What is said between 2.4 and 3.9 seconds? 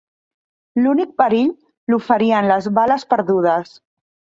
les bales perdudes